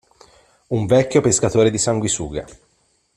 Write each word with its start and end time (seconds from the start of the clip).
Un 0.71 0.87
vecchio 0.87 1.21
pescatore 1.21 1.69
di 1.69 1.77
sanguisughe. 1.77 2.45